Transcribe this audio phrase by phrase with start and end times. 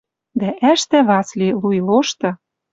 [0.39, 2.29] Дӓ ӓштӓ Васли, лу и лошты